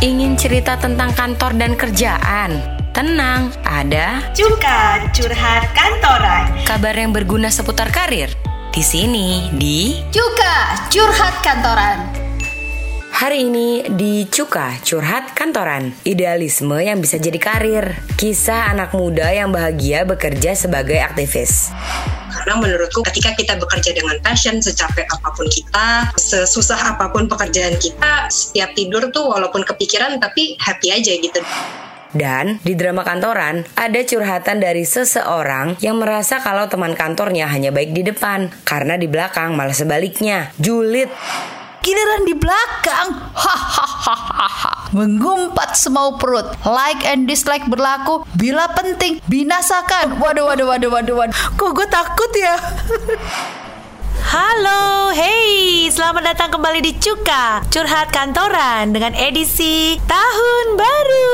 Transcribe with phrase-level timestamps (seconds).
[0.00, 2.56] Ingin cerita tentang kantor dan kerjaan?
[2.96, 6.64] Tenang, ada Cuka Curhat Kantoran.
[6.64, 8.32] kabar yang berguna seputar karir.
[8.72, 12.16] Di sini, di Cuka Curhat Kantoran.
[13.12, 19.52] Hari ini di Cuka Curhat Kantoran Idealisme yang bisa jadi karir Kisah anak muda yang
[19.52, 21.68] bahagia bekerja sebagai aktivis
[22.30, 27.76] karena menurutku ketika kita bekerja dengan passion secapek apa pun kita sesusah apa pun pekerjaan
[27.76, 31.42] kita setiap tidur tuh walaupun kepikiran tapi happy aja gitu.
[32.10, 37.94] Dan di drama kantoran ada curhatan dari seseorang yang merasa kalau teman kantornya hanya baik
[37.94, 41.06] di depan Karena di belakang malah sebaliknya Julid
[41.80, 46.44] Giliran di belakang, hahaha, menggumpat semau perut.
[46.68, 50.20] Like and dislike berlaku bila penting binasakan.
[50.20, 51.36] Waduh, waduh, waduh, waduh, waduh.
[51.56, 52.54] Kok gue takut ya?
[54.30, 61.30] Halo, hey, selamat datang kembali di Cuka Curhat Kantoran dengan edisi Tahun Baru.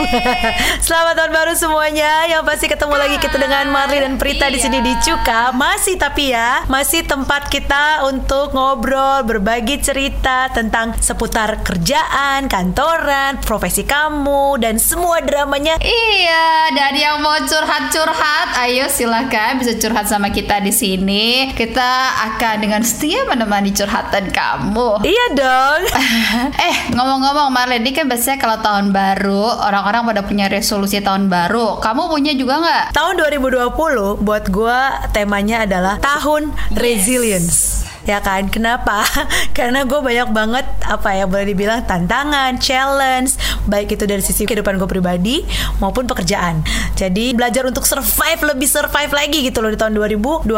[0.86, 2.28] selamat tahun baru semuanya.
[2.28, 5.56] Yang pasti ketemu lagi kita dengan Marli dan Prita di sini di Cuka.
[5.56, 13.88] Masih tapi ya, masih tempat kita untuk ngobrol, berbagi cerita tentang seputar kerjaan, kantoran, profesi
[13.88, 20.60] kamu dan semua dramanya Iya, dan yang mau curhat-curhat, ayo silakan bisa curhat sama kita
[20.60, 21.56] di sini.
[21.56, 25.02] Kita akan dengan setia menemani curhatan kamu.
[25.02, 25.80] Iya dong.
[26.70, 31.82] eh ngomong-ngomong Marlene ini kan biasanya kalau tahun baru orang-orang pada punya resolusi tahun baru.
[31.82, 32.84] Kamu punya juga nggak?
[32.94, 37.89] Tahun 2020 buat gua temanya adalah tahun resilience.
[38.08, 38.48] Ya kan?
[38.48, 39.04] Kenapa?
[39.56, 43.36] Karena gue banyak banget apa ya boleh dibilang tantangan, challenge,
[43.68, 45.44] baik itu dari sisi kehidupan gue pribadi
[45.78, 46.64] maupun pekerjaan.
[46.96, 50.48] Jadi belajar untuk survive lebih survive lagi gitu loh di tahun 2020.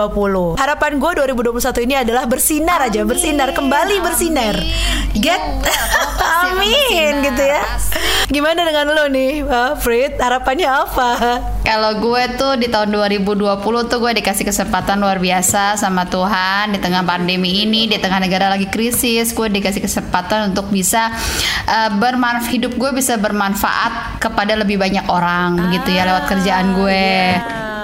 [0.58, 4.54] Harapan gue 2021 ini adalah bersinar aja, bersinar kembali bersinar.
[5.12, 5.72] Get pasti
[6.08, 7.62] akan Amin gitu ya.
[8.28, 10.16] Gimana dengan lo nih, uh, Frit?
[10.18, 11.10] Harapannya apa?
[11.68, 16.78] Kalau gue tuh di tahun 2020 tuh gue dikasih kesempatan luar biasa sama Tuhan di
[16.82, 21.08] tengah pandemi ini, di tengah negara lagi krisis, gue dikasih kesempatan untuk bisa
[21.64, 27.12] uh, bermanfaat hidup gue bisa bermanfaat kepada lebih banyak orang gitu ya lewat kerjaan gue.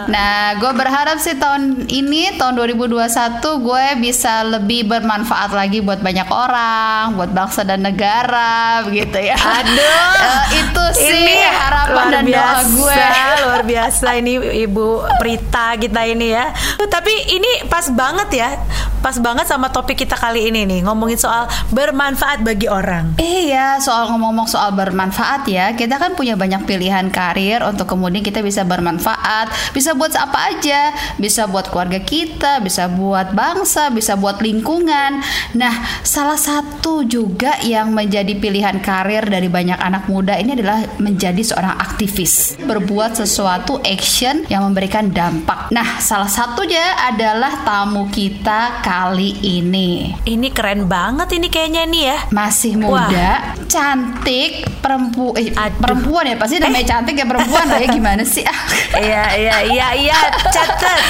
[0.08, 6.32] Nah, gue berharap sih tahun ini tahun 2021 gue bisa lebih bermanfaat lagi buat banyak
[6.32, 9.36] orang, buat bangsa dan negara, begitu ya.
[9.36, 13.04] Aduh, Eh, itu sih ini harapan luar dan doa biasa, gue.
[13.44, 14.32] luar biasa ini
[14.64, 14.86] Ibu
[15.20, 16.56] Prita kita ini ya.
[16.80, 18.50] Tapi ini pas banget ya,
[18.98, 23.14] pas banget sama topik kita kali ini nih ngomongin soal bermanfaat bagi orang.
[23.20, 28.40] Iya, soal ngomong-ngomong soal bermanfaat ya, kita kan punya banyak pilihan karir untuk kemudian kita
[28.40, 34.38] bisa bermanfaat, bisa buat apa aja, bisa buat keluarga kita, bisa buat bangsa, bisa buat
[34.38, 35.20] lingkungan.
[35.58, 35.74] Nah,
[36.06, 41.74] salah satu juga yang menjadi pilihan karir dari banyak anak muda ini adalah menjadi seorang
[41.76, 45.74] aktivis, berbuat sesuatu action yang memberikan dampak.
[45.74, 50.14] Nah, salah satunya adalah tamu kita kali ini.
[50.22, 52.18] Ini keren banget ini kayaknya nih ya.
[52.30, 55.80] Masih muda, cantik, perempu eh, Aduh.
[55.82, 58.46] perempuan ya pasti namanya cantik ya perempuan lah ya gimana sih?
[58.46, 58.58] Ah.
[58.98, 60.18] Iya iya iya iya
[60.50, 61.00] catat.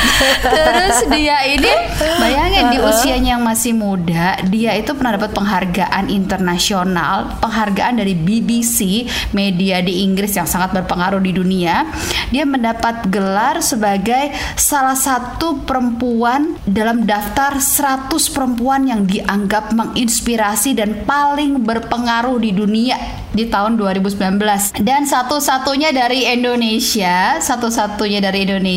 [0.43, 1.72] Terus dia ini
[2.19, 9.06] bayangin di usianya yang masih muda, dia itu pernah dapat penghargaan internasional, penghargaan dari BBC,
[9.34, 11.89] media di Inggris yang sangat berpengaruh di dunia.
[12.28, 21.05] Dia mendapat gelar sebagai salah satu perempuan dalam daftar 100 perempuan yang dianggap menginspirasi dan
[21.09, 22.97] paling berpengaruh di dunia
[23.33, 28.67] di tahun 2019 dan satu-satunya dari Indonesia satu-satunya dari Indonesia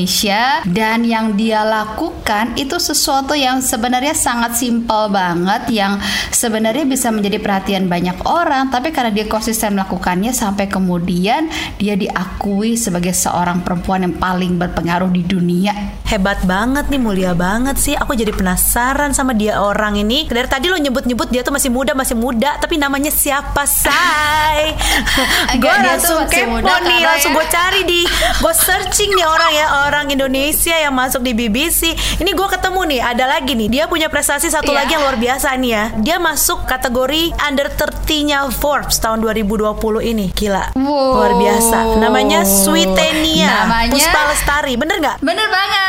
[0.68, 6.00] dan yang dia lakukan itu sesuatu yang sebenarnya sangat simpel banget yang
[6.32, 12.80] sebenarnya bisa menjadi perhatian banyak orang tapi karena dia konsisten melakukannya sampai kemudian dia diakui
[12.80, 15.74] sebagai seorang perempuan yang paling berpengaruh di dunia
[16.12, 17.96] Hebat banget nih, mulia banget sih.
[17.96, 20.28] Aku jadi penasaran sama dia orang ini.
[20.28, 22.60] Dari tadi lo nyebut-nyebut dia tuh masih muda, masih muda.
[22.60, 24.76] Tapi namanya siapa, Say?
[25.64, 28.02] gue langsung kepo nih, langsung ya- gue cari di,
[28.44, 31.92] gue searching nih orang ya, orang Indonesia yang masuk di BBC.
[32.20, 33.70] Ini gue ketemu nih, ada lagi nih.
[33.72, 34.78] Dia punya prestasi satu Iya.
[34.84, 35.84] lagi yang luar biasa nih ya.
[35.98, 39.72] Dia masuk kategori under 30-nya Forbes tahun 2020
[40.02, 40.30] ini.
[40.32, 40.76] Gila.
[40.76, 41.16] Wow.
[41.16, 41.78] Luar biasa.
[41.98, 43.94] Namanya Sweetenia Namanya?
[43.94, 44.74] Puspa Lestari.
[44.76, 45.18] Bener nggak?
[45.22, 45.80] Bener banget.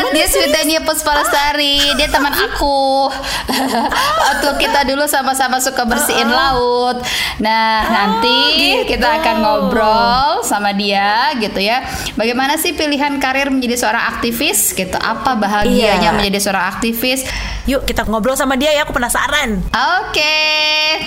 [0.00, 0.26] bener dia?
[0.26, 1.76] Sweetenia Puspa Lestari.
[1.94, 3.06] Dia teman aku.
[4.26, 6.98] Waktu kita dulu sama-sama suka bersihin laut.
[7.38, 8.96] Nah, nanti gitu.
[8.96, 11.84] kita akan ngobrol sama dia gitu ya.
[12.16, 14.96] Bagaimana sih pilihan karir menjadi seorang aktivis gitu?
[14.96, 16.16] Apa bahagianya Iya.
[16.16, 17.22] menjadi seorang aktivis?
[17.64, 19.60] Yuk kita ngobrol sama dia ya, aku penasaran.
[19.70, 20.40] Oke,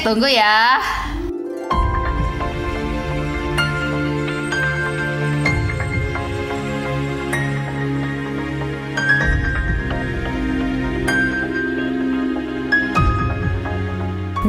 [0.06, 0.78] tunggu ya.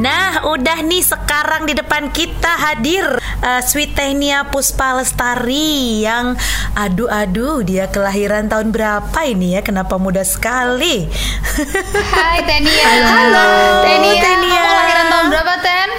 [0.05, 3.09] Nah, udah nih sekarang di depan kita hadir
[3.41, 6.37] uh, Sweet Tenia Puspa Lestari yang
[6.77, 9.65] aduh-aduh dia kelahiran tahun berapa ini ya?
[9.65, 11.09] Kenapa muda sekali?
[12.13, 12.85] Hai Tenia.
[13.17, 13.49] Halo,
[13.81, 14.21] Tenia.
[14.21, 14.61] Tenia.
[14.61, 15.91] Kamu kelahiran tahun berapa Ten?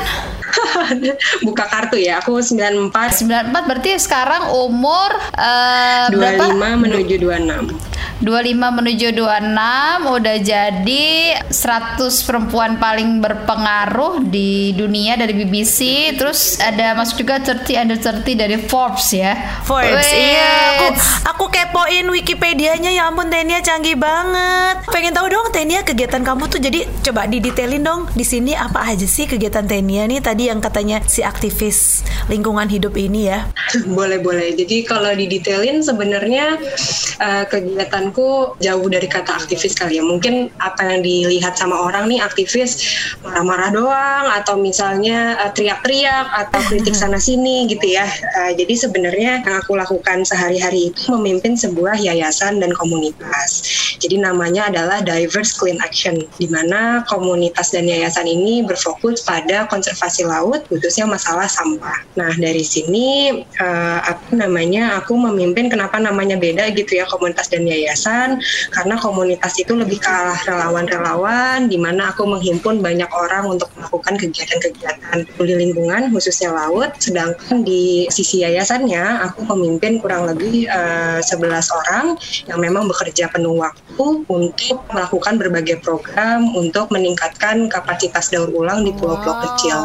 [1.50, 2.94] Buka kartu ya, aku 94
[3.26, 6.78] 94 berarti sekarang umur uh, 25 berapa?
[6.78, 11.08] menuju 26 25 menuju 26 udah jadi
[11.52, 18.40] 100 perempuan paling berpengaruh di dunia dari BBC terus ada masuk juga 30 under 30
[18.40, 19.36] dari Forbes ya
[19.68, 20.32] Forbes, Wait.
[20.32, 20.54] iya.
[20.76, 20.88] Aku,
[21.26, 24.86] aku kepoin Wikipedianya ya ampun Tenia canggih banget.
[24.94, 29.04] Pengen tahu dong Tenia kegiatan kamu tuh jadi coba didetailin dong di sini apa aja
[29.04, 33.50] sih kegiatan Tenia nih tadi yang katanya si aktivis lingkungan hidup ini ya.
[33.98, 36.58] boleh boleh jadi kalau didetailin sebenarnya
[37.20, 37.44] uh,
[38.06, 40.04] kegiatanku jauh dari kata aktivis kali ya.
[40.06, 42.78] Mungkin apa yang dilihat sama orang nih aktivis
[43.26, 48.06] marah-marah doang atau misalnya uh, teriak-teriak atau kritik sana sini gitu ya.
[48.06, 53.66] Uh, jadi sebenarnya yang aku lakukan sehari-hari itu memimpin sebuah yayasan dan komunitas.
[53.98, 60.28] Jadi namanya adalah Diverse Clean Action di mana komunitas dan yayasan ini berfokus pada konservasi
[60.28, 61.96] laut khususnya masalah sampah.
[62.20, 67.64] Nah dari sini uh, apa namanya aku memimpin kenapa namanya beda gitu ya komunitas dan
[67.64, 67.95] yayasan
[68.72, 74.20] karena komunitas itu lebih ke arah relawan-relawan di mana aku menghimpun banyak orang untuk melakukan
[74.20, 76.92] kegiatan-kegiatan peduli lingkungan khususnya laut.
[77.00, 82.06] Sedangkan di sisi yayasannya aku memimpin kurang lebih uh, 11 orang
[82.46, 88.92] yang memang bekerja penuh waktu untuk melakukan berbagai program untuk meningkatkan kapasitas daur ulang di
[88.94, 89.78] pulau-pulau kecil.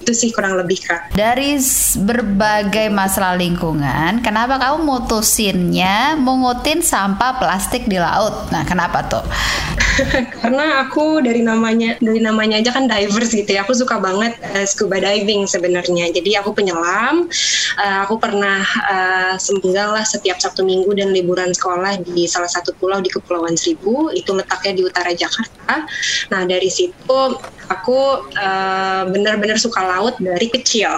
[0.00, 1.14] Itu sih kurang lebih kak.
[1.14, 1.60] Dari
[2.00, 6.80] berbagai masalah lingkungan kenapa kamu mutusinnya mengutin
[7.20, 8.48] sampah plastik di laut.
[8.48, 9.20] Nah kenapa tuh?
[10.40, 13.60] Karena aku dari namanya dari namanya aja kan divers gitu ya.
[13.68, 16.08] Aku suka banget uh, scuba diving sebenarnya.
[16.16, 17.28] Jadi aku penyelam
[17.76, 22.72] uh, aku pernah uh, seminggal lah setiap sabtu minggu dan liburan sekolah di salah satu
[22.80, 24.08] pulau di kepulauan Seribu.
[24.16, 25.84] Itu letaknya di utara Jakarta.
[26.32, 27.20] Nah dari situ
[27.70, 30.90] aku uh, benar-benar suka laut dari kecil.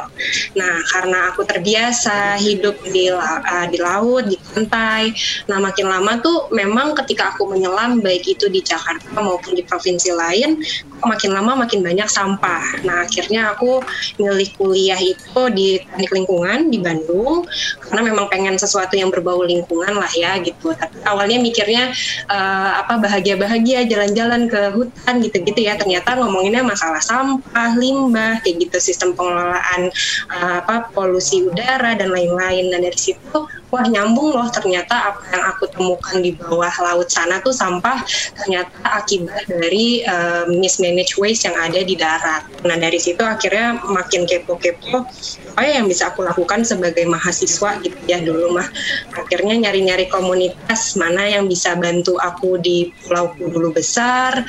[0.57, 5.13] Nah karena aku terbiasa hidup di uh, di laut di pantai.
[5.53, 10.11] Nah makin lama tuh memang ketika aku menyelam baik itu di Jakarta maupun di provinsi
[10.17, 10.57] lain
[11.05, 12.83] makin lama makin banyak sampah.
[12.87, 13.83] Nah akhirnya aku
[14.17, 17.45] milih kuliah itu di teknik lingkungan di Bandung
[17.85, 20.73] karena memang pengen sesuatu yang berbau lingkungan lah ya gitu.
[20.73, 21.91] Tapi awalnya mikirnya
[22.31, 25.75] eh, apa bahagia-bahagia jalan-jalan ke hutan gitu-gitu ya.
[25.77, 29.93] Ternyata ngomonginnya masalah sampah limbah kayak gitu sistem pengelolaan
[30.33, 32.73] eh, apa polusi udara dan lain-lain.
[32.73, 33.39] Dan dari situ
[33.73, 38.05] wah nyambung loh ternyata apa yang aku temukan di bawah laut sana tuh sampah
[38.37, 42.45] ternyata akibat dari uh, mismanaged waste yang ada di darat.
[42.69, 45.09] Nah dari situ akhirnya makin kepo-kepo
[45.57, 48.69] apa yang bisa aku lakukan sebagai mahasiswa gitu ya dulu mah
[49.17, 54.45] akhirnya nyari-nyari komunitas mana yang bisa bantu aku di pulau dulu besar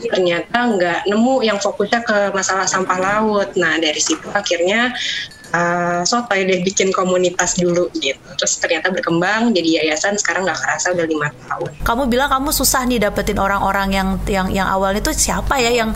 [0.00, 3.52] ternyata nggak nemu yang fokusnya ke masalah sampah laut.
[3.52, 4.96] Nah dari situ akhirnya
[5.52, 8.18] uh, sotoy deh bikin komunitas dulu gitu.
[8.36, 11.70] Terus ternyata berkembang jadi yayasan sekarang nggak kerasa udah lima tahun.
[11.84, 15.94] Kamu bilang kamu susah nih dapetin orang-orang yang yang yang awalnya tuh siapa ya yang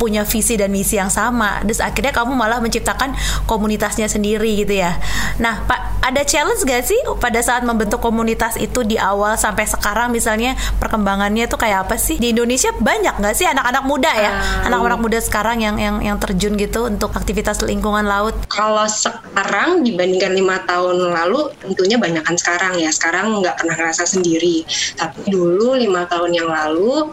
[0.00, 1.62] punya visi dan misi yang sama.
[1.64, 3.12] Terus akhirnya kamu malah menciptakan
[3.44, 4.96] komunitasnya sendiri gitu ya.
[5.36, 10.14] Nah, Pak, ada challenge gak sih pada saat membentuk komunitas itu di awal sampai sekarang
[10.14, 12.16] misalnya perkembangannya tuh kayak apa sih?
[12.16, 14.32] Di Indonesia banyak gak sih anak-anak muda ya?
[14.70, 18.38] Anak-anak muda sekarang yang yang yang terjun gitu untuk aktivitas lingkungan laut.
[18.46, 22.90] Kalau sekarang dibandingkan lima tahun lalu tentunya banyakkan sekarang ya.
[22.90, 24.64] Sekarang nggak pernah ngerasa sendiri.
[24.96, 27.10] Tapi dulu lima tahun yang lalu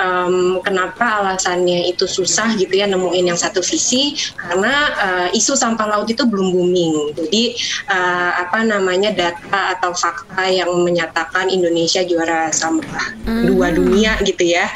[0.00, 5.86] em, kenapa alasannya itu susah gitu ya nemuin yang satu visi karena eh, isu sampah
[5.86, 7.12] laut itu belum booming.
[7.14, 7.42] Jadi
[7.92, 13.12] eh, apa namanya data atau fakta yang menyatakan Indonesia juara sampah
[13.44, 14.66] dua dunia gitu ya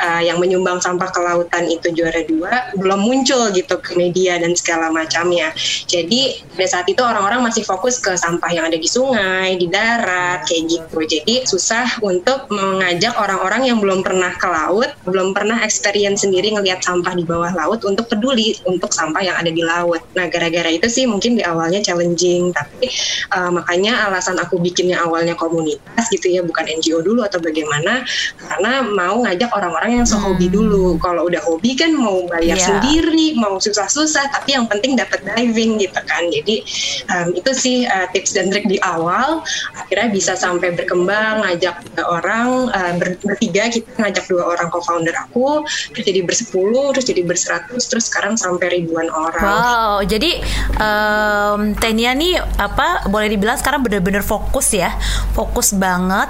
[0.00, 4.56] eh, yang menyumbang sampah ke lautan itu juara dua belum muncul gitu ke media dan
[4.56, 5.52] segala macamnya.
[5.84, 10.46] Jadi pada saat itu orang-orang masih fokus ke sampah yang ada di sungai di darat
[10.46, 10.98] kayak gitu.
[11.04, 14.69] Jadi susah untuk mengajak orang-orang yang belum pernah ke laut,
[15.08, 19.50] belum pernah experience sendiri ngelihat sampah di bawah laut untuk peduli untuk sampah yang ada
[19.50, 20.04] di laut.
[20.14, 22.86] Nah, gara-gara itu sih mungkin di awalnya challenging, tapi
[23.34, 28.04] uh, makanya alasan aku bikinnya awalnya komunitas gitu ya, bukan NGO dulu atau bagaimana,
[28.38, 31.00] karena mau ngajak orang-orang yang sehobi dulu.
[31.00, 32.66] Kalau udah hobi kan mau bayar Iya.
[32.66, 36.26] sendiri, mau susah-susah, tapi yang penting dapat diving gitu kan.
[36.28, 36.66] Jadi
[37.08, 39.40] um, itu sih uh, tips dan trik di awal,
[39.78, 45.62] akhirnya bisa sampai berkembang, ngajak orang uh, ber- bertiga kita ngajak dua orang co-founder aku,
[45.94, 49.42] terus jadi bersepuluh, terus jadi berseratus, terus sekarang sampai ribuan orang.
[49.42, 50.42] Wow, jadi
[50.76, 54.92] um, Tenia nih apa boleh dibilang sekarang benar-benar fokus ya,
[55.32, 56.28] fokus banget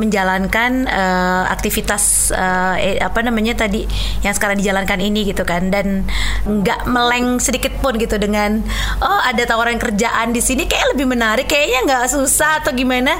[0.00, 3.84] menjalankan uh, aktivitas uh, eh, apa namanya tadi
[4.24, 6.08] yang sekarang dijalankan ini gitu kan, dan
[6.48, 8.64] nggak meleng sedikit pun gitu dengan
[9.02, 13.16] oh ada tawaran kerjaan di sini kayak lebih menarik, kayaknya nggak susah atau gimana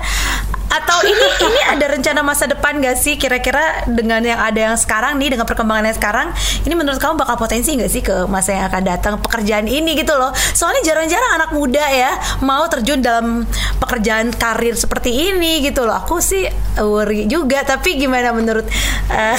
[0.69, 3.17] atau ini ini ada rencana masa depan gak sih?
[3.17, 6.29] Kira-kira dengan yang ada yang sekarang nih dengan perkembangannya sekarang
[6.69, 10.13] ini menurut kamu bakal potensi gak sih ke masa yang akan datang pekerjaan ini gitu
[10.13, 10.31] loh?
[10.53, 12.13] Soalnya jarang-jarang anak muda ya
[12.45, 13.49] mau terjun dalam
[13.81, 15.97] pekerjaan karir seperti ini gitu loh.
[16.05, 16.45] Aku sih
[16.77, 18.69] worry juga tapi gimana menurut
[19.17, 19.37] uh,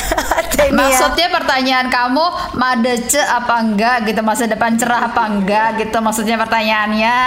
[0.73, 2.25] maksudnya pertanyaan kamu
[2.57, 4.21] madece apa enggak gitu?
[4.25, 7.17] Masa depan cerah apa enggak gitu maksudnya pertanyaannya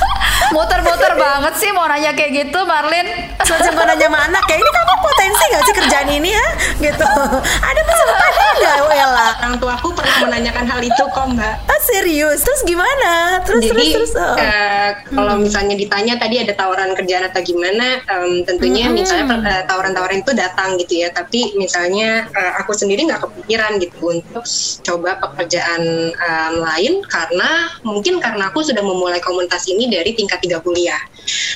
[0.50, 3.06] muter-muter banget sih mau nanya kayak gitu Marlin.
[3.40, 6.46] Mau nanya sama anak kayak ini kamu potensi gak sih kerjaan ini ya?
[6.78, 7.06] Gitu.
[7.40, 7.80] Ada
[8.10, 9.28] depannya nggak Wela?
[9.40, 11.54] Orang tua aku pernah menanyakan hal itu kok mbak.
[11.66, 12.40] Ah serius?
[12.44, 13.40] Terus gimana?
[13.46, 14.36] Terus jadi terus, terus oh.
[14.36, 15.42] uh, kalau hmm.
[15.46, 18.96] misalnya ditanya tadi ada tawaran kerjaan atau gimana um, tentunya hmm.
[18.96, 21.08] misalnya uh, tawaran-tawaran itu datang gitu ya.
[21.14, 24.44] Tapi misalnya uh, aku sendiri nggak kepikiran gitu untuk
[24.84, 30.58] coba pekerjaan um, lain karena mungkin karena aku sudah memulai komunitas ini dari tingkat tiga
[30.60, 31.00] kuliah.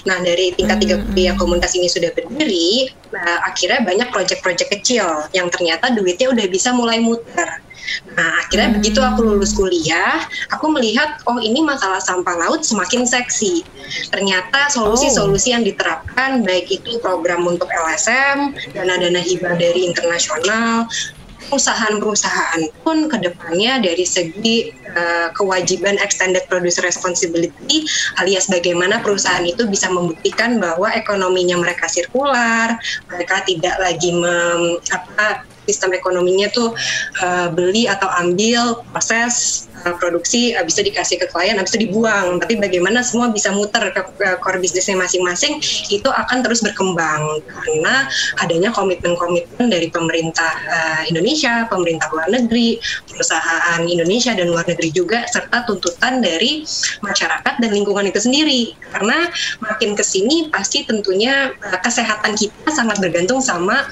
[0.04, 1.04] Nah dari tingkat tiga hmm.
[1.10, 6.70] kuliah komunitas ini sudah berdiri, nah, akhirnya banyak proyek-proyek kecil yang ternyata duitnya udah bisa
[6.72, 7.64] mulai muter.
[8.16, 8.76] Nah, akhirnya hmm.
[8.80, 13.60] begitu aku lulus kuliah, aku melihat oh ini masalah sampah laut semakin seksi.
[14.08, 20.88] Ternyata solusi-solusi yang diterapkan baik itu program untuk LSM, dana-dana hibah dari internasional,
[21.48, 27.86] perusahaan-perusahaan pun ke depannya dari segi uh, kewajiban extended producer responsibility
[28.20, 32.76] alias bagaimana perusahaan itu bisa membuktikan bahwa ekonominya mereka sirkular,
[33.10, 36.72] mereka tidak lagi mem, apa sistem ekonominya tuh
[37.20, 42.40] uh, beli atau ambil proses uh, produksi itu dikasih ke klien habis itu dibuang.
[42.40, 45.60] Tapi bagaimana semua bisa muter ke, ke core bisnisnya masing-masing
[45.92, 47.40] itu akan terus berkembang.
[47.46, 48.08] Karena
[48.40, 55.24] adanya komitmen-komitmen dari pemerintah uh, Indonesia pemerintah luar negeri perusahaan Indonesia dan luar negeri juga
[55.28, 56.64] serta tuntutan dari
[57.04, 58.74] masyarakat dan lingkungan itu sendiri.
[58.90, 59.28] Karena
[59.62, 63.86] makin ke sini pasti tentunya uh, kesehatan kita sangat bergantung sama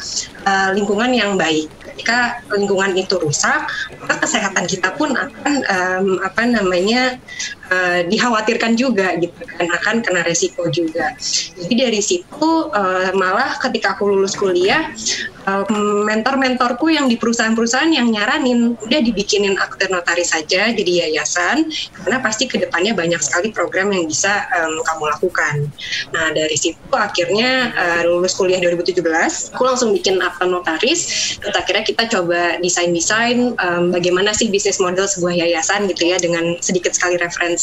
[0.47, 1.62] uh, lingkungan yang baik
[1.93, 3.69] ketika lingkungan itu rusak
[4.01, 7.21] maka kesehatan kita pun akan um, apa namanya
[7.73, 11.17] uh, dikhawatirkan juga gitu kan akan kena resiko juga
[11.57, 14.93] jadi dari situ uh, malah ketika aku lulus kuliah
[16.07, 21.67] mentor-mentorku yang di perusahaan-perusahaan yang nyaranin udah dibikinin akte notaris saja jadi yayasan
[22.03, 25.55] karena pasti ke depannya banyak sekali program yang bisa um, kamu lakukan.
[26.15, 29.03] Nah dari situ akhirnya uh, lulus kuliah 2017,
[29.59, 31.35] aku langsung bikin akte notaris.
[31.43, 36.55] Terus akhirnya kita coba desain-desain um, bagaimana sih bisnis model sebuah yayasan gitu ya dengan
[36.63, 37.62] sedikit sekali referensi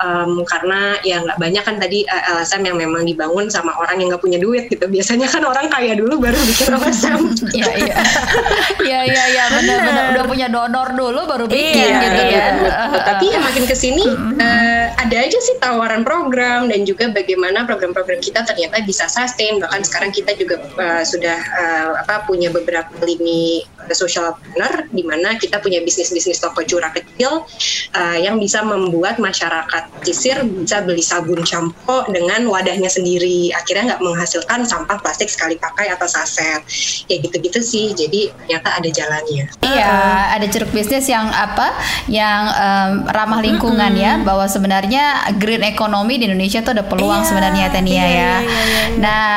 [0.00, 4.00] um, karena ya nggak banyak kan tadi uh, eh, LSM yang memang dibangun sama orang
[4.00, 4.84] yang nggak punya duit gitu.
[4.88, 7.18] Biasanya kan orang kaya dulu baru bikin macam.
[7.52, 7.96] Iya iya.
[8.78, 12.76] Iya iya iya benar-benar udah punya donor dulu baru bikin iya, gitu iya, ya.
[13.04, 14.04] Tapi ya makin ke sini
[14.38, 19.82] uh, ada aja sih tawaran program dan juga bagaimana program-program kita ternyata bisa sustain bahkan
[19.84, 23.64] sekarang kita juga uh, sudah uh, apa punya beberapa lini
[23.94, 27.44] social planner di mana kita punya bisnis-bisnis toko curah kecil
[27.94, 33.52] uh, yang bisa membuat masyarakat pesisir bisa beli sabun shampoo dengan wadahnya sendiri.
[33.54, 36.64] Akhirnya nggak menghasilkan sampah plastik sekali pakai atau saset
[37.06, 37.86] kayak gitu-gitu sih.
[37.94, 39.44] Jadi ternyata ada jalannya.
[39.62, 39.94] Iya
[40.34, 41.76] ada ceruk bisnis yang apa?
[42.08, 44.06] Yang um, ramah lingkungan mm -hmm.
[44.06, 45.04] ya bahwa sebenarnya
[45.36, 48.12] green economy di Indonesia tuh ada peluang iya, sebenarnya Tania iya, ya.
[48.12, 48.82] iya, iya, iya.
[48.98, 49.28] nah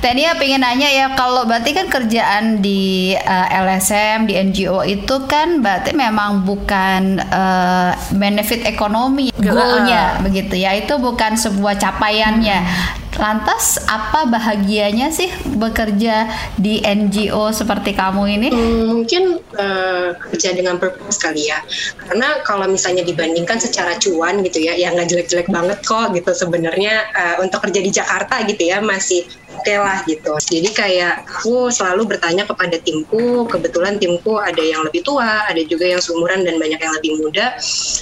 [0.00, 5.28] Tania pengen nanya ya kalau berarti kan kerjaan di uh, eh, LSM di NGO itu
[5.28, 13.04] kan berarti memang bukan uh, benefit ekonomi goalnya begitu ya itu bukan sebuah capaiannya hmm.
[13.14, 16.26] Lantas apa bahagianya sih bekerja
[16.58, 18.48] di NGO seperti kamu ini?
[18.50, 21.62] Hmm, mungkin uh, kerja dengan purpose kali ya.
[21.94, 27.06] Karena kalau misalnya dibandingkan secara cuan gitu ya, ya nggak jelek-jelek banget kok gitu sebenarnya
[27.14, 29.22] uh, untuk kerja di Jakarta gitu ya masih
[29.54, 30.34] oke okay lah gitu.
[30.50, 35.86] Jadi kayak aku selalu bertanya kepada timku, kebetulan timku ada yang lebih tua, ada juga
[35.86, 37.56] yang seumuran dan banyak yang lebih muda.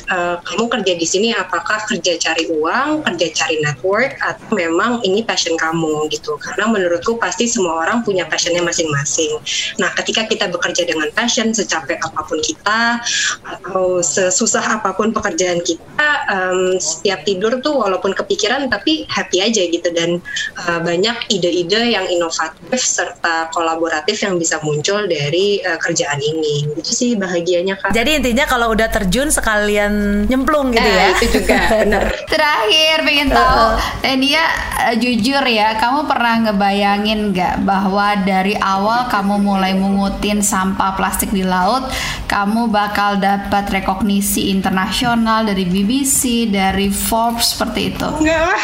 [0.08, 5.20] uh, kamu kerja di sini apakah kerja cari uang, kerja cari network, atau memang ini
[5.22, 6.38] passion kamu gitu.
[6.40, 9.36] Karena menurutku pasti semua orang punya passionnya masing-masing.
[9.76, 13.02] Nah, ketika kita bekerja dengan passion, secapek apa pun kita
[13.44, 19.62] atau sesusah apa pun pekerjaan kita, um, setiap tidur tuh walaupun kepikiran tapi happy aja
[19.68, 20.22] gitu dan
[20.64, 26.70] uh, banyak ide-ide yang inovatif serta kolaboratif yang bisa muncul dari uh, kerjaan ini.
[26.78, 27.90] Itu sih bahagianya kak.
[27.90, 31.06] Jadi intinya kalau udah terjun sekalian nyemplung gitu eh, ya.
[31.18, 32.02] Itu juga benar.
[32.30, 33.66] Terakhir pengen tahu,
[34.06, 34.44] uh, dia
[34.86, 41.34] uh, jujur ya, kamu pernah ngebayangin nggak bahwa dari awal kamu mulai mengutin sampah plastik
[41.34, 41.90] di laut,
[42.30, 48.08] kamu bakal dapat rekognisi internasional dari BBC, dari Forbes seperti itu?
[48.22, 48.62] Enggak lah.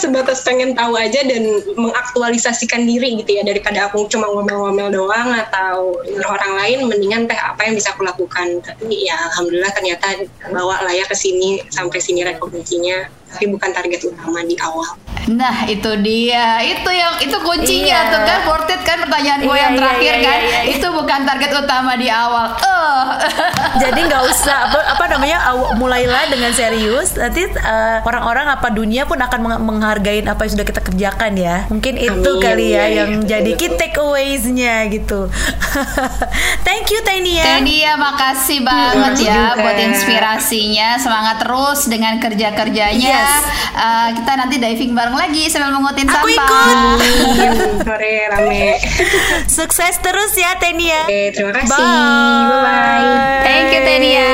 [0.00, 5.92] Sebatas pengen tahu aja dan mengaktualisasikan diri gitu ya daripada aku cuma ngomel-ngomel doang atau
[6.24, 8.64] orang lain mendingan teh apa yang bisa aku lakukan.
[8.64, 14.00] Tapi ya alhamdulillah ternyata bawa lah ya ke sini sampai sini rekognisinya tapi bukan target
[14.08, 14.96] utama di awal.
[15.28, 18.10] Nah itu dia, itu yang itu kuncinya Iya.
[18.10, 20.60] tuh kan worth it kan pertanyaan gue Iya, yang iya, terakhir iya, kan, iya, iya.
[20.70, 22.46] itu bukan target utama di awal.
[22.54, 23.04] Eh,
[23.82, 25.38] Jadi nggak usah apa, apa namanya
[25.74, 27.14] mulailah dengan serius.
[27.14, 31.56] Nanti eh, orang-orang apa dunia pun akan meng- menghargai apa yang sudah kita kerjakan ya.
[31.66, 32.40] Mungkin itu Amin.
[32.40, 33.60] kali ya Iya, iya, yang betul, jadi betul.
[33.60, 35.20] key takeaways-nya gitu.
[36.66, 37.60] Thank you Tania.
[37.60, 39.62] Ya makasih banget Makasih ya juga.
[39.62, 40.88] buat inspirasinya.
[40.96, 42.98] Semangat terus dengan kerja-kerjanya.
[43.16, 43.32] Yes.
[43.72, 46.30] Eh, kita nanti diving bareng lagi sambil mengutin Aku sampah.
[46.30, 46.76] ikut.
[46.76, 47.50] Amin.
[47.80, 48.64] Sore rame.
[49.60, 51.04] Sukses terus ya Tania.
[51.04, 51.70] Oke, terima kasih.
[51.70, 52.46] Bye.
[52.48, 53.42] Bye-bye.
[53.42, 54.28] Thank you Tenia.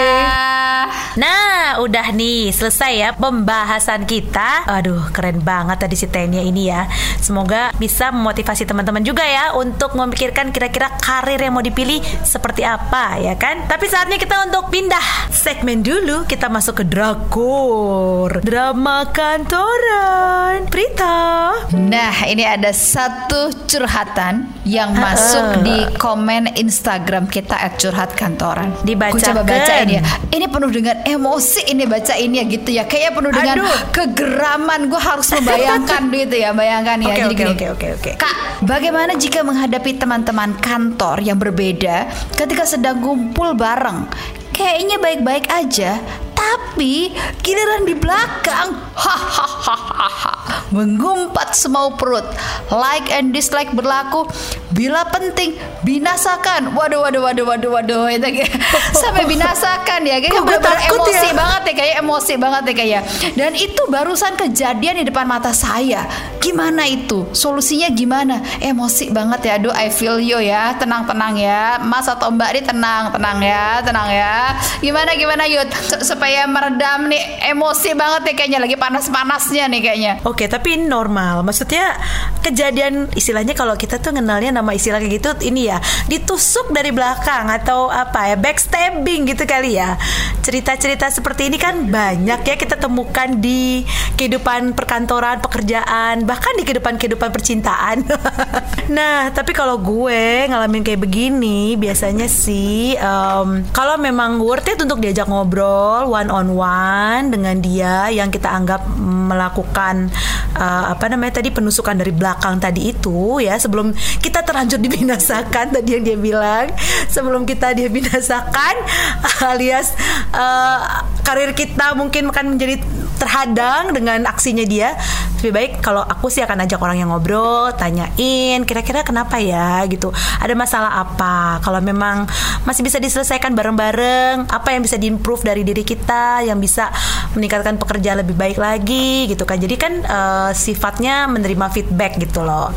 [1.17, 4.69] Nah, udah nih selesai ya pembahasan kita.
[4.69, 6.85] Aduh, keren banget tadi si Tania ini ya.
[7.25, 13.17] Semoga bisa memotivasi teman-teman juga ya untuk memikirkan kira-kira karir yang mau dipilih seperti apa
[13.17, 13.65] ya kan.
[13.65, 16.29] Tapi saatnya kita untuk pindah segmen dulu.
[16.29, 20.69] Kita masuk ke drakor, drama kantoran.
[20.69, 21.49] Prita.
[21.73, 28.77] Nah, ini ada satu curhatan yang masuk di komen Instagram kita @curhat kantoran.
[28.85, 29.17] Dibacakan.
[29.17, 30.03] Gua coba bacain ya.
[30.29, 32.83] Ini penuh dengan emosi ini baca ini ya gitu ya.
[32.85, 33.79] Kayaknya penuh dengan Aduh.
[33.95, 34.81] kegeraman.
[34.91, 37.07] Gue harus membayangkan gitu ya, bayangkan ya.
[37.15, 37.51] Oke, Jadi oke, gini.
[37.55, 38.13] oke, oke, oke.
[38.19, 44.11] Kak, bagaimana jika menghadapi teman-teman kantor yang berbeda ketika sedang ngumpul bareng?
[44.51, 46.01] Kayaknya baik-baik aja,
[46.33, 47.13] tapi
[47.45, 48.73] giliran di belakang,
[49.05, 50.33] hahaha,
[50.71, 52.25] mengumpat semau perut.
[52.69, 54.27] Like and dislike berlaku.
[54.71, 56.75] Bila penting, binasakan.
[56.75, 58.05] Waduh, waduh, waduh, waduh, waduh.
[58.11, 58.55] Itu kayak-
[59.03, 60.17] sampai binasakan ya.
[60.19, 61.35] Kayaknya bener-bener takut emosi ya?
[61.35, 63.03] banget ya kayak emosi banget ya kayak.
[63.35, 66.05] Dan itu barusan kejadian di depan mata saya.
[66.39, 67.27] Gimana itu?
[67.33, 68.39] Solusinya gimana?
[68.59, 69.53] Emosi banget ya.
[69.59, 70.77] Aduh, I feel you ya.
[70.77, 71.81] Tenang-tenang ya.
[71.83, 74.55] Mas atau Mbak ini tenang, tenang ya, tenang ya.
[74.79, 75.69] Gimana gimana Yud?
[76.03, 80.13] Supaya meredam nih emosi banget ya kayaknya lagi panas-panasnya nih kayaknya.
[80.23, 81.43] Oke, tapi ini normal.
[81.43, 81.97] Maksudnya
[82.41, 87.51] kejadian istilahnya kalau kita tuh kenalnya nama istilah kayak gitu ini ya ditusuk dari belakang
[87.51, 89.99] atau apa ya backstabbing gitu kali ya.
[90.43, 93.83] Cerita-cerita seperti ini kan banyak ya kita temukan di
[94.15, 98.07] kehidupan perkantoran, pekerjaan, bahkan di kehidupan kehidupan percintaan.
[98.97, 105.03] nah, tapi kalau gue ngalamin kayak begini biasanya sih em, kalau memang worth it untuk
[105.03, 110.09] diajak ngobrol one on one dengan dia yang kita anggap melakukan
[110.57, 115.89] eh, apa namanya tadi penusukan dari belakang tadi itu ya sebelum kita terlanjur dibinasakan tadi
[115.99, 116.67] yang dia bilang
[117.11, 118.75] sebelum kita dia binasakan
[119.53, 119.93] alias
[120.33, 120.79] eh,
[121.27, 122.79] karir kita mungkin akan menjadi
[123.17, 124.95] terhadang dengan aksinya dia
[125.43, 129.83] lebih baik kalau aku sih akan ajak orang yang ngobrol tanyain kira-kira kenapa ya?
[129.91, 130.15] gitu.
[130.41, 131.59] Ada masalah apa?
[131.61, 132.29] Kalau memang
[132.65, 136.89] masih bisa diselesaikan bareng-bareng apa yang bisa diimprove dari diri kita yang bisa
[137.35, 139.59] meningkatkan pekerjaan lebih baik lagi gitu kan.
[139.59, 142.71] Jadi kan eh, sifatnya menerima feedback gitu loh.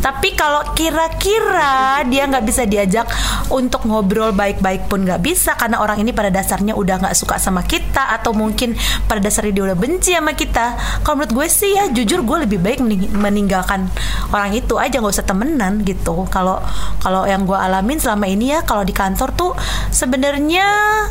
[0.00, 3.10] Tapi kalau kira-kira dia nggak bisa diajak
[3.50, 7.66] untuk ngobrol baik-baik pun nggak bisa karena orang ini pada dasarnya udah nggak suka sama
[7.66, 8.78] kita atau mungkin
[9.10, 10.78] pada dasarnya dia udah benci sama kita.
[11.02, 13.90] Kalau menurut gue sih ya jujur gue lebih baik mening- meninggalkan
[14.30, 14.78] orang itu.
[14.78, 16.26] Aja nggak usah temenan gitu.
[16.30, 16.62] Kalau
[17.02, 19.52] kalau yang gue alamin selama ini ya kalau di kantor tuh
[19.90, 20.66] sebenarnya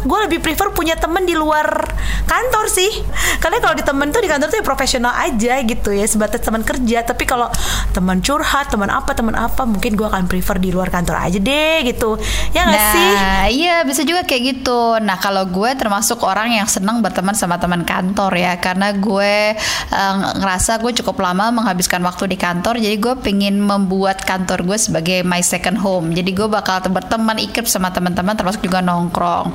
[0.07, 1.67] gue lebih prefer punya temen di luar
[2.23, 2.91] kantor sih.
[3.43, 6.63] Karena kalau di temen tuh di kantor tuh ya profesional aja gitu ya sebatas teman
[6.63, 7.03] kerja.
[7.03, 7.51] Tapi kalau
[7.91, 11.83] teman curhat teman apa teman apa mungkin gue akan prefer di luar kantor aja deh
[11.83, 12.15] gitu.
[12.55, 13.11] Ya nggak sih?
[13.15, 14.97] Nah, iya bisa juga kayak gitu.
[15.01, 19.57] Nah, kalau gue termasuk orang yang senang berteman sama teman kantor ya, karena gue
[19.91, 24.77] eh, ngerasa gue cukup lama menghabiskan waktu di kantor, jadi gue pengen membuat kantor gue
[24.77, 26.13] sebagai my second home.
[26.13, 29.49] Jadi gue bakal berteman ikut sama teman-teman, termasuk juga nongkrong.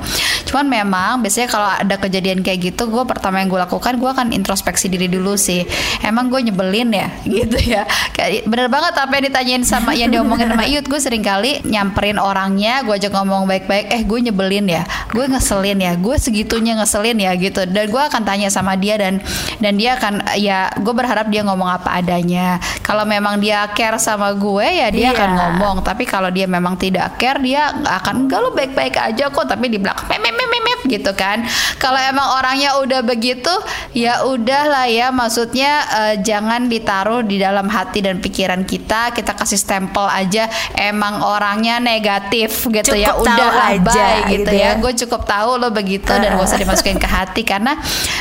[0.51, 4.35] Cuman memang biasanya kalau ada kejadian kayak gitu, gue pertama yang gue lakukan gue akan
[4.35, 5.63] introspeksi diri dulu sih.
[6.03, 7.07] Emang gue nyebelin ya,
[7.39, 7.87] gitu ya.
[8.11, 12.19] Kayak bener banget apa yang ditanyain sama yang diomongin sama Iyut, gue sering kali nyamperin
[12.19, 14.83] orangnya, gue ajak ngomong baik-baik, eh gue nyebelin ya,
[15.15, 17.63] gue ngeselin ya, gue segitunya ngeselin ya gitu.
[17.63, 19.23] Dan gue akan tanya sama dia dan
[19.63, 22.55] dan dia akan ya gue berharap dia ngomong apa adanya.
[22.81, 25.13] Kalau memang dia care sama gue ya dia Iya.
[25.13, 25.75] akan ngomong.
[25.83, 29.45] Tapi kalau dia memang tidak care dia akan enggak lo baik-baik aja kok.
[29.45, 30.07] Tapi di belakang
[30.91, 31.47] gitu kan.
[31.79, 33.51] Kalau emang orangnya udah begitu
[33.95, 35.07] ya udahlah ya.
[35.15, 39.15] Maksudnya eh, jangan ditaruh di dalam hati dan pikiran kita.
[39.15, 40.51] Kita kasih stempel aja.
[40.75, 43.15] Emang orangnya negatif gitu ya.
[43.15, 44.75] Cukup tahu Udahlah aja bye gitu gitu ya.
[44.75, 44.79] ya.
[44.83, 47.77] Gue cukup tahu lo begitu dan gak usah dimasukin ke hati karena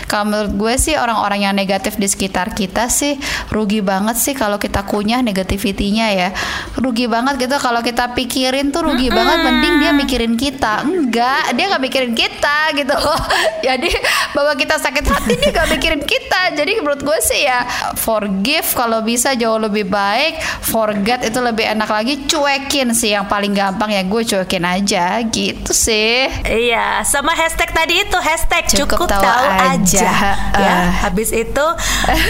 [0.06, 3.16] kalau menurut gue sih orang-orang yang negatif di sekitar kita sih
[3.48, 6.28] rugi banget sih kalau kita kunyah negativitinya ya
[6.76, 11.64] rugi banget gitu kalau kita pikirin tuh rugi banget mending dia mikirin kita enggak dia
[11.72, 12.96] nggak mikirin kita gitu
[13.66, 13.90] jadi
[14.32, 17.64] bahwa kita sakit hati dia nggak mikirin kita jadi menurut gue sih ya
[17.96, 23.52] forgive kalau bisa jauh lebih baik forget itu lebih enak lagi cuekin sih yang paling
[23.52, 29.08] gampang ya gue cuekin aja gitu sih Iya, sama hashtag tadi itu hashtag Cukup cukup,
[29.10, 29.76] tahu tahu, aja.
[29.76, 30.10] aja.
[30.56, 30.88] Ya, Eh.
[31.04, 31.66] habis itu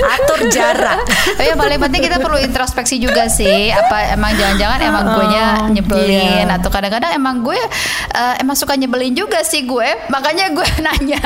[0.05, 1.05] atur jarak.
[1.41, 3.73] Yang paling penting kita perlu introspeksi juga sih.
[3.73, 6.57] Apa emang jangan-jangan emang gue nya nyebelin iya.
[6.59, 7.59] atau kadang-kadang emang gue
[8.13, 9.89] eh, emang suka nyebelin juga sih gue.
[10.21, 11.21] Makanya gue nanya.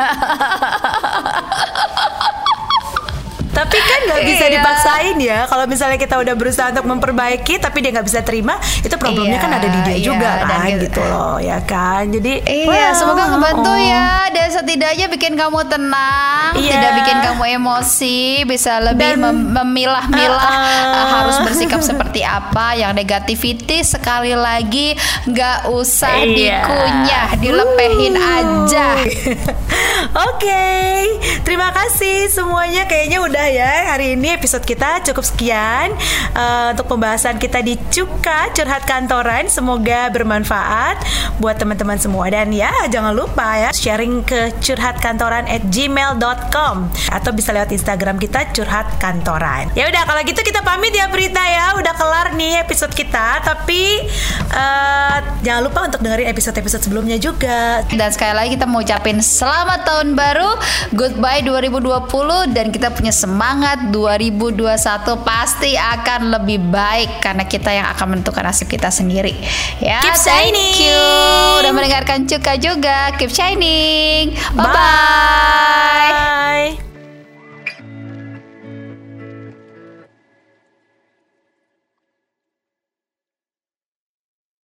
[3.64, 4.52] Tapi kan nggak bisa Iya.
[4.54, 5.38] dipaksain ya.
[5.46, 9.40] Kalau misalnya kita udah berusaha untuk memperbaiki, tapi dia nggak bisa terima, itu problemnya Iya,
[9.40, 10.84] kan ada di dia iya, juga kan, gitu.
[10.84, 12.04] gitu loh, ya kan.
[12.06, 13.78] Jadi, Iya, well, semoga ngebantu oh.
[13.80, 16.70] ya dan setidaknya bikin kamu tenang, Iya.
[16.70, 20.94] tidak bikin kamu emosi, bisa lebih Dan- mem- memilah-milah Uh-uh.
[20.94, 22.74] uh, harus bersikap seperti apa.
[22.74, 24.92] Yang negativity sekali lagi
[25.24, 26.28] nggak usah Iya.
[26.60, 28.86] dikunyah, dilepehin aja.
[30.26, 30.66] Oke,
[31.42, 32.84] terima kasih semuanya.
[32.84, 35.94] Kayaknya udah ya hari ini episode kita cukup sekian
[36.34, 39.46] eh, untuk pembahasan kita di Cuka Curhat Kantoran.
[39.46, 40.98] Semoga bermanfaat
[41.38, 47.54] buat teman-teman semua dan ya jangan lupa ya sharing ke curhatkantoran at gmail.com atau bisa
[47.54, 49.70] lewat Instagram kita Curhat Kantoran.
[49.78, 51.78] Ya udah kalau gitu kita pamit ya Prita ya.
[51.78, 54.02] Udah kelar nih episode kita, tapi
[54.50, 57.84] eh, jangan lupa untuk dengerin episode-episode sebelumnya juga.
[57.92, 60.56] Dan sekali lagi kita mau ucapin selamat tahun baru,
[60.96, 64.64] goodbye 2020 dan kita punya semangat 2021
[65.20, 69.36] pasti akan lebih baik karena kita yang akan menentukan nasib kita sendiri.
[69.84, 70.72] Ya, Keep shining.
[70.72, 71.04] Thank you.
[71.60, 73.12] Udah mendengarkan Cuka juga.
[73.20, 74.32] Keep shining.
[74.56, 76.10] Bye bye.
[76.72, 76.93] Bye.